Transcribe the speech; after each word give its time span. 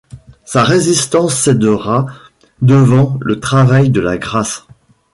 Sa 0.45 0.63
résistance 0.63 1.39
cédera 1.39 2.07
devant 2.63 3.19
le 3.21 3.39
travail 3.39 3.91
de 3.91 4.01
la 4.01 4.17
grâce. 4.17 4.65